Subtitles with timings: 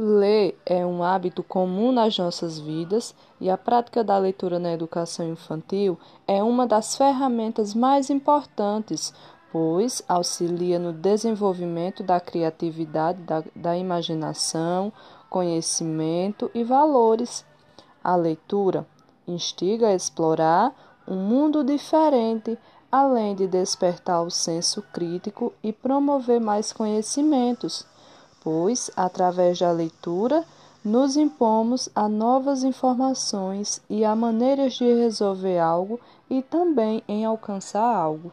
[0.00, 5.28] Ler é um hábito comum nas nossas vidas e a prática da leitura na educação
[5.28, 9.12] infantil é uma das ferramentas mais importantes,
[9.50, 14.92] pois auxilia no desenvolvimento da criatividade, da, da imaginação,
[15.28, 17.44] conhecimento e valores.
[18.02, 18.86] A leitura
[19.26, 20.72] instiga a explorar
[21.08, 22.56] um mundo diferente,
[22.88, 27.84] além de despertar o senso crítico e promover mais conhecimentos
[28.48, 30.42] pois, através da leitura,
[30.82, 37.84] nos impomos a novas informações e a maneiras de resolver algo e também em alcançar
[37.84, 38.32] algo.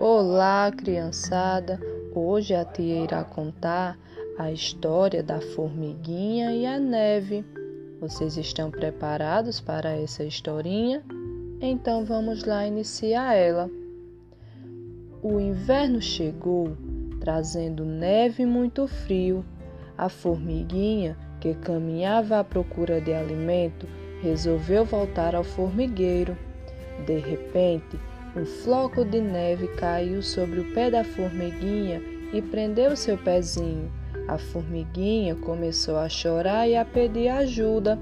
[0.00, 1.78] Olá, criançada!
[2.12, 3.96] Hoje a tia irá contar
[4.38, 7.44] a história da formiguinha e a neve.
[8.00, 11.02] Vocês estão preparados para essa historinha?
[11.60, 13.70] Então vamos lá iniciar ela.
[15.22, 16.76] O inverno chegou,
[17.20, 19.44] trazendo neve e muito frio.
[19.96, 23.86] A formiguinha, que caminhava à procura de alimento,
[24.20, 26.36] resolveu voltar ao formigueiro.
[27.06, 28.00] De repente,
[28.34, 33.90] um floco de neve caiu sobre o pé da formiguinha e prendeu seu pezinho.
[34.28, 37.98] A formiguinha começou a chorar e a pedir ajuda.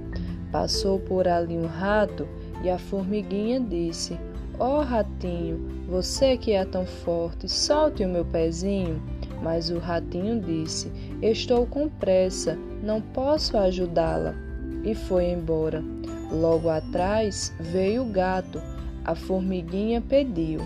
[0.52, 2.26] Passou por ali um rato
[2.62, 4.18] e a formiguinha disse:
[4.58, 9.02] Ó oh, ratinho, você que é tão forte, solte o meu pezinho.
[9.42, 10.92] Mas o ratinho disse:
[11.22, 14.34] Estou com pressa, não posso ajudá-la.
[14.84, 15.82] E foi embora.
[16.30, 18.60] Logo atrás veio o gato.
[19.04, 20.60] A formiguinha pediu: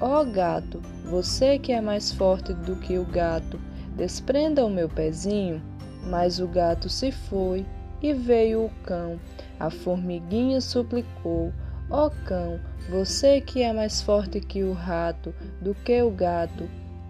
[0.00, 3.60] Ó oh, gato, você que é mais forte do que o gato,
[4.00, 5.60] Desprenda o meu pezinho.
[6.06, 7.66] Mas o gato se foi
[8.00, 9.20] e veio o cão.
[9.58, 11.52] A formiguinha suplicou:
[11.90, 16.66] Ó oh, cão, você que é mais forte que o rato, do que o gato,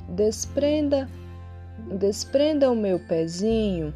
[0.09, 1.09] desprenda,
[1.97, 3.95] desprenda o meu pezinho.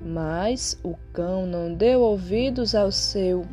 [0.00, 3.46] Mas o cão não deu ouvidos ao seu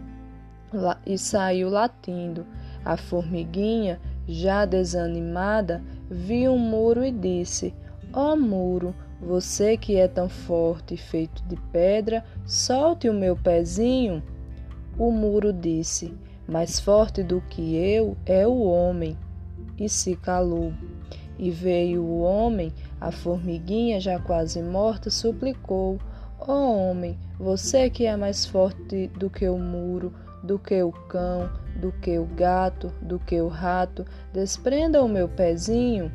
[1.05, 2.47] e saiu latindo.
[2.83, 7.73] A formiguinha, já desanimada, viu um muro e disse:
[8.13, 14.21] Ó oh, muro, você que é tão forte, feito de pedra, solte o meu pezinho.
[14.97, 16.13] O muro disse:
[16.47, 19.17] Mais forte do que eu é o homem.
[19.79, 20.73] E se calou.
[21.39, 25.99] E veio o homem, a formiguinha já quase morta, suplicou:
[26.39, 30.91] Ó oh, homem, você que é mais forte do que o muro, do que o
[30.91, 36.11] cão, do que o gato, do que o rato, desprenda o meu pezinho.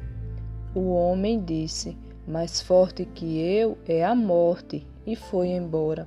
[0.74, 1.96] O homem disse:
[2.26, 6.06] Mais forte que eu é a morte, e foi embora.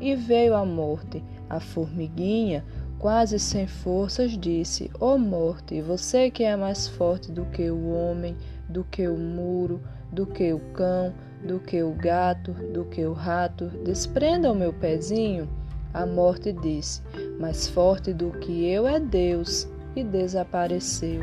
[0.00, 1.22] E veio a morte.
[1.48, 2.64] A formiguinha,
[2.98, 7.90] quase sem forças, disse: Ó oh morte, você que é mais forte do que o
[7.90, 8.36] homem,
[8.68, 9.80] do que o muro,
[10.12, 11.12] do que o cão,
[11.44, 15.48] do que o gato, do que o rato, desprenda o meu pezinho.
[15.92, 17.02] A morte disse:
[17.38, 21.22] Mais forte do que eu é Deus, e desapareceu.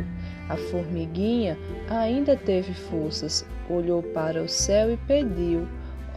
[0.49, 1.57] A formiguinha
[1.89, 5.67] ainda teve forças, olhou para o céu e pediu: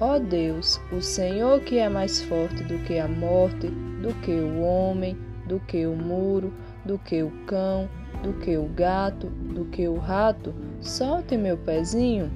[0.00, 4.32] Ó oh Deus, o Senhor que é mais forte do que a morte, do que
[4.32, 5.16] o homem,
[5.46, 6.52] do que o muro,
[6.84, 7.88] do que o cão,
[8.22, 12.30] do que o gato, do que o rato, solte meu pezinho.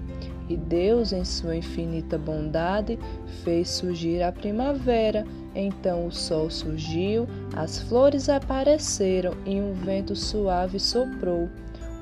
[0.49, 2.99] E Deus, em sua infinita bondade,
[3.43, 5.27] fez surgir a primavera.
[5.55, 11.49] Então o sol surgiu, as flores apareceram e um vento suave soprou.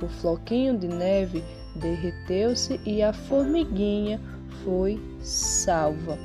[0.02, 1.44] O floquinho de neve
[1.76, 4.20] derreteu-se e a formiguinha
[4.64, 6.18] foi salva.